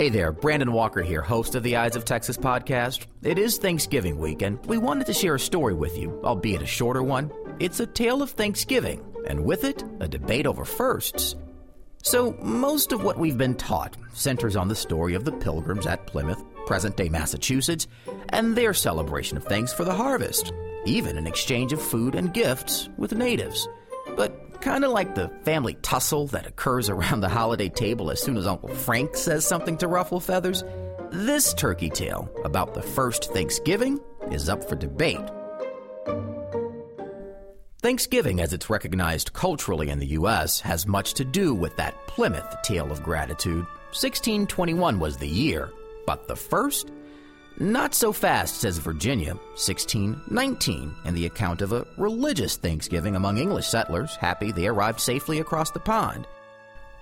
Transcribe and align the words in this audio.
Hey 0.00 0.08
there, 0.08 0.32
Brandon 0.32 0.72
Walker 0.72 1.02
here, 1.02 1.20
host 1.20 1.54
of 1.54 1.62
the 1.62 1.76
Eyes 1.76 1.94
of 1.94 2.06
Texas 2.06 2.38
podcast. 2.38 3.04
It 3.22 3.38
is 3.38 3.58
Thanksgiving 3.58 4.18
week, 4.18 4.40
and 4.40 4.58
we 4.64 4.78
wanted 4.78 5.06
to 5.08 5.12
share 5.12 5.34
a 5.34 5.38
story 5.38 5.74
with 5.74 5.98
you, 5.98 6.18
albeit 6.24 6.62
a 6.62 6.66
shorter 6.66 7.02
one. 7.02 7.30
It's 7.58 7.80
a 7.80 7.86
tale 7.86 8.22
of 8.22 8.30
Thanksgiving, 8.30 9.04
and 9.26 9.44
with 9.44 9.62
it, 9.62 9.84
a 10.00 10.08
debate 10.08 10.46
over 10.46 10.64
firsts. 10.64 11.36
So, 12.02 12.32
most 12.40 12.92
of 12.92 13.04
what 13.04 13.18
we've 13.18 13.36
been 13.36 13.56
taught 13.56 13.94
centers 14.14 14.56
on 14.56 14.68
the 14.68 14.74
story 14.74 15.12
of 15.12 15.26
the 15.26 15.32
pilgrims 15.32 15.86
at 15.86 16.06
Plymouth, 16.06 16.42
present 16.64 16.96
day 16.96 17.10
Massachusetts, 17.10 17.86
and 18.30 18.56
their 18.56 18.72
celebration 18.72 19.36
of 19.36 19.44
thanks 19.44 19.74
for 19.74 19.84
the 19.84 19.92
harvest, 19.92 20.50
even 20.86 21.18
an 21.18 21.26
exchange 21.26 21.74
of 21.74 21.82
food 21.82 22.14
and 22.14 22.32
gifts 22.32 22.88
with 22.96 23.12
natives. 23.12 23.68
But 24.16 24.49
Kind 24.60 24.84
of 24.84 24.90
like 24.90 25.14
the 25.14 25.28
family 25.42 25.74
tussle 25.80 26.26
that 26.28 26.46
occurs 26.46 26.90
around 26.90 27.20
the 27.20 27.28
holiday 27.28 27.70
table 27.70 28.10
as 28.10 28.22
soon 28.22 28.36
as 28.36 28.46
Uncle 28.46 28.68
Frank 28.68 29.16
says 29.16 29.46
something 29.46 29.78
to 29.78 29.88
ruffle 29.88 30.20
feathers, 30.20 30.62
this 31.10 31.54
turkey 31.54 31.88
tale 31.88 32.30
about 32.44 32.74
the 32.74 32.82
first 32.82 33.32
Thanksgiving 33.32 33.98
is 34.30 34.48
up 34.48 34.68
for 34.68 34.76
debate. 34.76 35.18
Thanksgiving, 37.82 38.40
as 38.42 38.52
it's 38.52 38.68
recognized 38.68 39.32
culturally 39.32 39.88
in 39.88 39.98
the 39.98 40.08
U.S., 40.08 40.60
has 40.60 40.86
much 40.86 41.14
to 41.14 41.24
do 41.24 41.54
with 41.54 41.74
that 41.76 42.06
Plymouth 42.06 42.54
tale 42.62 42.92
of 42.92 43.02
gratitude. 43.02 43.64
1621 43.92 45.00
was 45.00 45.16
the 45.16 45.26
year, 45.26 45.70
but 46.06 46.28
the 46.28 46.36
first? 46.36 46.92
Not 47.60 47.94
so 47.94 48.10
fast, 48.10 48.62
says 48.62 48.78
Virginia, 48.78 49.34
1619, 49.34 50.94
in 51.04 51.14
the 51.14 51.26
account 51.26 51.60
of 51.60 51.72
a 51.72 51.86
religious 51.98 52.56
Thanksgiving 52.56 53.16
among 53.16 53.36
English 53.36 53.66
settlers, 53.66 54.16
happy 54.16 54.50
they 54.50 54.66
arrived 54.66 54.98
safely 54.98 55.40
across 55.40 55.70
the 55.70 55.78
pond. 55.78 56.26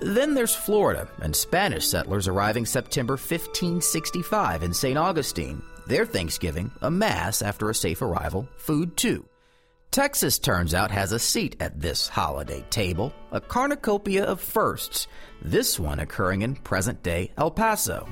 Then 0.00 0.32
there's 0.32 0.54
Florida 0.54 1.10
and 1.20 1.36
Spanish 1.36 1.86
settlers 1.86 2.26
arriving 2.26 2.64
September 2.64 3.16
1565 3.16 4.62
in 4.62 4.72
St. 4.72 4.96
Augustine. 4.96 5.60
Their 5.86 6.06
Thanksgiving, 6.06 6.70
a 6.80 6.90
Mass 6.90 7.42
after 7.42 7.68
a 7.68 7.74
safe 7.74 8.00
arrival, 8.00 8.48
food 8.56 8.96
too. 8.96 9.28
Texas 9.90 10.38
turns 10.38 10.72
out 10.72 10.90
has 10.90 11.12
a 11.12 11.18
seat 11.18 11.56
at 11.60 11.78
this 11.78 12.08
holiday 12.08 12.64
table, 12.70 13.12
a 13.30 13.42
cornucopia 13.42 14.24
of 14.24 14.40
firsts, 14.40 15.06
this 15.42 15.78
one 15.78 16.00
occurring 16.00 16.40
in 16.40 16.56
present 16.56 17.02
day 17.02 17.30
El 17.36 17.50
Paso. 17.50 18.08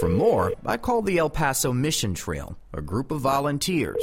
For 0.00 0.08
more, 0.08 0.54
I 0.64 0.78
called 0.78 1.04
the 1.04 1.18
El 1.18 1.28
Paso 1.28 1.74
Mission 1.74 2.14
Trail, 2.14 2.56
a 2.72 2.80
group 2.80 3.10
of 3.10 3.20
volunteers. 3.20 4.02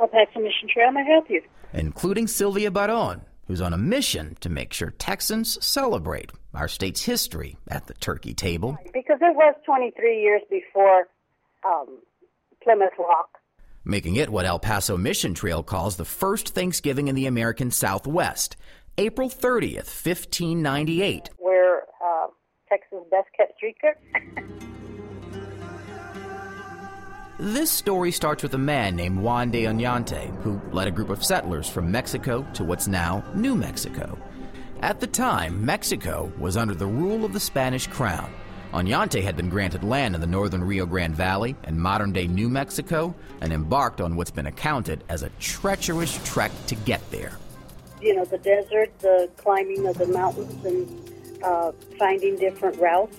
El 0.00 0.06
Paso 0.06 0.38
Mission 0.38 0.68
Trail, 0.72 0.92
may 0.92 1.00
I 1.00 1.04
help 1.04 1.28
you? 1.28 1.42
Including 1.72 2.28
Sylvia 2.28 2.70
Baron, 2.70 3.22
who's 3.48 3.60
on 3.60 3.72
a 3.72 3.76
mission 3.76 4.36
to 4.42 4.48
make 4.48 4.72
sure 4.72 4.90
Texans 4.90 5.58
celebrate 5.66 6.30
our 6.54 6.68
state's 6.68 7.02
history 7.02 7.56
at 7.66 7.88
the 7.88 7.94
turkey 7.94 8.34
table. 8.34 8.78
Because 8.94 9.18
it 9.20 9.34
was 9.34 9.56
23 9.66 10.22
years 10.22 10.42
before 10.48 11.08
um, 11.66 11.98
Plymouth 12.62 12.92
Rock. 13.00 13.38
Making 13.84 14.14
it 14.14 14.30
what 14.30 14.46
El 14.46 14.60
Paso 14.60 14.96
Mission 14.96 15.34
Trail 15.34 15.64
calls 15.64 15.96
the 15.96 16.04
first 16.04 16.50
Thanksgiving 16.50 17.08
in 17.08 17.16
the 17.16 17.26
American 17.26 17.72
Southwest, 17.72 18.56
April 18.96 19.28
30th, 19.28 20.06
1598. 20.06 21.30
Texas' 22.76 23.06
best 23.10 23.28
kept 23.36 23.58
secret. 23.60 23.98
This 27.38 27.70
story 27.70 28.12
starts 28.12 28.42
with 28.42 28.54
a 28.54 28.58
man 28.58 28.96
named 28.96 29.22
Juan 29.22 29.50
de 29.50 29.64
Oñate, 29.64 30.34
who 30.42 30.60
led 30.72 30.88
a 30.88 30.90
group 30.90 31.10
of 31.10 31.24
settlers 31.24 31.68
from 31.68 31.90
Mexico 31.90 32.46
to 32.54 32.64
what's 32.64 32.88
now 32.88 33.24
New 33.34 33.54
Mexico. 33.54 34.18
At 34.80 35.00
the 35.00 35.06
time, 35.06 35.64
Mexico 35.64 36.32
was 36.38 36.56
under 36.56 36.74
the 36.74 36.86
rule 36.86 37.24
of 37.24 37.32
the 37.32 37.40
Spanish 37.40 37.86
crown. 37.86 38.30
Oñate 38.72 39.22
had 39.22 39.36
been 39.36 39.48
granted 39.48 39.84
land 39.84 40.14
in 40.14 40.20
the 40.20 40.26
northern 40.26 40.62
Rio 40.62 40.84
Grande 40.86 41.14
Valley 41.14 41.56
and 41.64 41.80
modern 41.80 42.12
day 42.12 42.26
New 42.26 42.48
Mexico 42.48 43.14
and 43.40 43.52
embarked 43.52 44.00
on 44.00 44.16
what's 44.16 44.30
been 44.30 44.46
accounted 44.46 45.04
as 45.08 45.22
a 45.22 45.30
treacherous 45.38 46.20
trek 46.30 46.52
to 46.66 46.74
get 46.74 47.10
there. 47.10 47.38
You 48.02 48.16
know, 48.16 48.24
the 48.26 48.38
desert, 48.38 48.98
the 48.98 49.30
climbing 49.36 49.86
of 49.86 49.96
the 49.96 50.06
mountains, 50.06 50.64
and 50.64 51.05
uh, 51.42 51.72
finding 51.98 52.36
different 52.36 52.78
routes 52.78 53.18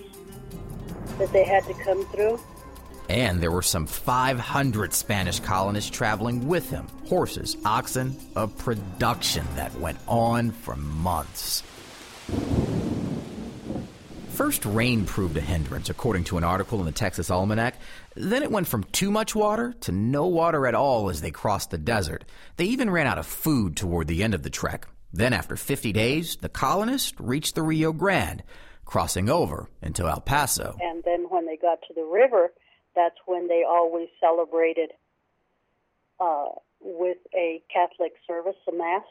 that 1.18 1.32
they 1.32 1.44
had 1.44 1.64
to 1.64 1.74
come 1.84 2.04
through. 2.06 2.40
And 3.08 3.40
there 3.40 3.50
were 3.50 3.62
some 3.62 3.86
500 3.86 4.92
Spanish 4.92 5.40
colonists 5.40 5.90
traveling 5.90 6.46
with 6.46 6.68
him 6.70 6.86
horses, 7.06 7.56
oxen, 7.64 8.16
a 8.36 8.46
production 8.46 9.46
that 9.56 9.74
went 9.80 9.98
on 10.06 10.50
for 10.50 10.76
months. 10.76 11.62
First, 14.28 14.64
rain 14.66 15.04
proved 15.04 15.36
a 15.36 15.40
hindrance, 15.40 15.90
according 15.90 16.24
to 16.24 16.38
an 16.38 16.44
article 16.44 16.78
in 16.78 16.86
the 16.86 16.92
Texas 16.92 17.30
Almanac. 17.30 17.74
Then 18.14 18.44
it 18.44 18.52
went 18.52 18.68
from 18.68 18.84
too 18.84 19.10
much 19.10 19.34
water 19.34 19.74
to 19.80 19.90
no 19.90 20.26
water 20.26 20.66
at 20.66 20.76
all 20.76 21.10
as 21.10 21.22
they 21.22 21.32
crossed 21.32 21.70
the 21.70 21.78
desert. 21.78 22.24
They 22.56 22.66
even 22.66 22.88
ran 22.88 23.08
out 23.08 23.18
of 23.18 23.26
food 23.26 23.76
toward 23.76 24.06
the 24.06 24.22
end 24.22 24.34
of 24.34 24.44
the 24.44 24.50
trek. 24.50 24.86
Then, 25.12 25.32
after 25.32 25.56
50 25.56 25.92
days, 25.92 26.36
the 26.36 26.48
colonists 26.48 27.14
reached 27.18 27.54
the 27.54 27.62
Rio 27.62 27.92
Grande, 27.92 28.42
crossing 28.84 29.30
over 29.30 29.68
into 29.80 30.06
El 30.06 30.20
Paso. 30.20 30.76
And 30.80 31.02
then, 31.04 31.26
when 31.30 31.46
they 31.46 31.56
got 31.56 31.78
to 31.88 31.94
the 31.94 32.04
river, 32.04 32.52
that's 32.94 33.16
when 33.26 33.48
they 33.48 33.64
always 33.68 34.08
celebrated 34.20 34.90
uh, 36.20 36.48
with 36.80 37.18
a 37.34 37.62
Catholic 37.72 38.12
service, 38.26 38.56
a 38.68 38.72
Mass. 38.72 39.04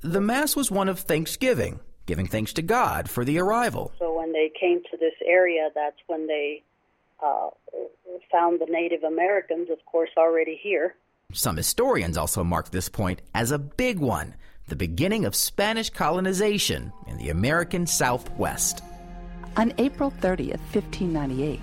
The 0.00 0.20
Mass 0.20 0.56
was 0.56 0.70
one 0.70 0.88
of 0.88 1.00
Thanksgiving, 1.00 1.80
giving 2.06 2.26
thanks 2.26 2.52
to 2.54 2.62
God 2.62 3.08
for 3.08 3.24
the 3.24 3.38
arrival. 3.38 3.92
So, 3.98 4.16
when 4.18 4.32
they 4.32 4.50
came 4.58 4.82
to 4.90 4.96
this 4.96 5.14
area, 5.24 5.68
that's 5.74 5.98
when 6.08 6.26
they 6.26 6.62
uh, 7.24 7.50
found 8.30 8.60
the 8.60 8.66
Native 8.68 9.04
Americans, 9.04 9.68
of 9.70 9.84
course, 9.86 10.10
already 10.16 10.58
here. 10.60 10.94
Some 11.32 11.56
historians 11.56 12.16
also 12.16 12.42
mark 12.42 12.70
this 12.70 12.88
point 12.88 13.20
as 13.34 13.50
a 13.50 13.58
big 13.58 13.98
one 13.98 14.34
the 14.68 14.76
beginning 14.76 15.24
of 15.24 15.34
Spanish 15.34 15.90
colonization 15.90 16.92
in 17.06 17.16
the 17.18 17.30
American 17.30 17.86
Southwest. 17.86 18.82
On 19.56 19.72
April 19.78 20.10
30th, 20.10 20.60
1598, 20.72 21.60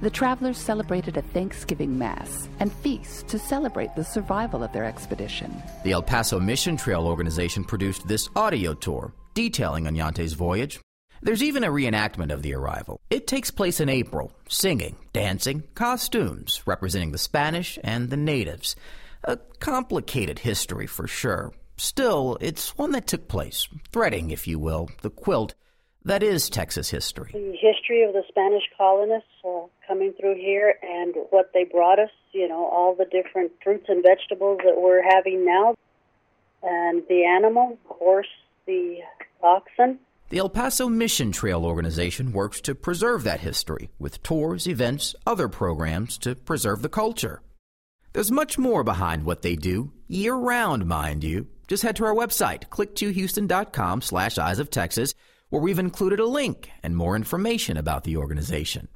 the 0.00 0.10
travelers 0.10 0.58
celebrated 0.58 1.16
a 1.16 1.22
Thanksgiving 1.22 1.98
Mass 1.98 2.48
and 2.60 2.72
feast 2.72 3.26
to 3.28 3.38
celebrate 3.38 3.94
the 3.96 4.04
survival 4.04 4.62
of 4.62 4.72
their 4.72 4.84
expedition. 4.84 5.62
The 5.82 5.92
El 5.92 6.02
Paso 6.02 6.38
Mission 6.38 6.76
Trail 6.76 7.06
organization 7.06 7.64
produced 7.64 8.06
this 8.06 8.28
audio 8.36 8.74
tour 8.74 9.12
detailing 9.34 9.84
Oñate's 9.84 10.34
voyage. 10.34 10.80
There's 11.20 11.42
even 11.42 11.64
a 11.64 11.70
reenactment 11.70 12.32
of 12.32 12.42
the 12.42 12.54
arrival. 12.54 13.00
It 13.10 13.26
takes 13.26 13.50
place 13.50 13.80
in 13.80 13.88
April, 13.88 14.32
singing, 14.48 14.96
dancing, 15.12 15.64
costumes 15.74 16.62
representing 16.64 17.10
the 17.10 17.18
Spanish 17.18 17.78
and 17.82 18.10
the 18.10 18.16
natives. 18.16 18.76
A 19.24 19.36
complicated 19.58 20.38
history 20.40 20.86
for 20.86 21.08
sure, 21.08 21.52
Still, 21.78 22.36
it's 22.40 22.76
one 22.76 22.92
that 22.92 23.06
took 23.06 23.28
place, 23.28 23.68
threading, 23.92 24.30
if 24.30 24.46
you 24.46 24.58
will, 24.58 24.90
the 25.02 25.10
quilt 25.10 25.54
that 26.04 26.22
is 26.22 26.48
Texas 26.48 26.90
history. 26.90 27.30
The 27.32 27.56
history 27.60 28.02
of 28.02 28.14
the 28.14 28.22
Spanish 28.28 28.62
colonists 28.76 29.28
uh, 29.44 29.66
coming 29.86 30.14
through 30.18 30.36
here 30.36 30.74
and 30.82 31.14
what 31.30 31.50
they 31.52 31.64
brought 31.64 31.98
us, 31.98 32.10
you 32.32 32.48
know, 32.48 32.64
all 32.64 32.94
the 32.94 33.04
different 33.04 33.52
fruits 33.62 33.86
and 33.88 34.02
vegetables 34.02 34.58
that 34.64 34.80
we're 34.80 35.02
having 35.02 35.44
now, 35.44 35.74
and 36.62 37.02
the 37.08 37.24
animal, 37.24 37.78
the 37.86 37.94
horse, 37.94 38.28
the 38.66 38.98
oxen. 39.42 39.98
The 40.30 40.38
El 40.38 40.48
Paso 40.48 40.88
Mission 40.88 41.30
Trail 41.30 41.64
organization 41.64 42.32
works 42.32 42.60
to 42.62 42.74
preserve 42.74 43.24
that 43.24 43.40
history 43.40 43.90
with 43.98 44.22
tours, 44.22 44.66
events, 44.66 45.14
other 45.26 45.48
programs 45.48 46.16
to 46.18 46.34
preserve 46.34 46.82
the 46.82 46.88
culture. 46.88 47.42
There's 48.14 48.30
much 48.30 48.58
more 48.58 48.82
behind 48.82 49.24
what 49.24 49.42
they 49.42 49.56
do, 49.56 49.92
year 50.06 50.34
round, 50.34 50.86
mind 50.86 51.22
you. 51.22 51.48
Just 51.68 51.82
head 51.82 51.96
to 51.96 52.04
our 52.06 52.14
website, 52.14 52.68
click2houston.com 52.70 54.00
slash 54.00 54.38
eyes 54.38 54.58
of 54.58 54.70
Texas, 54.70 55.14
where 55.50 55.62
we've 55.62 55.78
included 55.78 56.18
a 56.18 56.26
link 56.26 56.70
and 56.82 56.96
more 56.96 57.14
information 57.14 57.76
about 57.76 58.04
the 58.04 58.16
organization. 58.16 58.88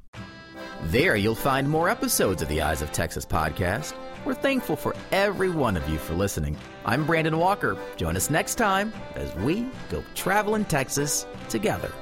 There 0.85 1.15
you'll 1.15 1.35
find 1.35 1.69
more 1.69 1.89
episodes 1.89 2.43
of 2.43 2.49
the 2.49 2.63
Eyes 2.63 2.83
of 2.83 2.91
Texas 2.91 3.25
podcast. 3.25 3.95
We're 4.25 4.35
thankful 4.35 4.77
for 4.77 4.97
every 5.13 5.51
one 5.51 5.77
of 5.77 5.89
you 5.89 5.99
for 5.99 6.15
listening. 6.15 6.57
I'm 6.85 7.07
Brandon 7.07 7.39
Walker. 7.39 7.77
Join 7.97 8.17
us 8.17 8.31
next 8.31 8.57
time 8.57 8.93
as 9.15 9.33
we 9.37 9.67
go 9.91 10.03
traveling 10.15 10.65
Texas 10.65 11.27
together. 11.49 11.93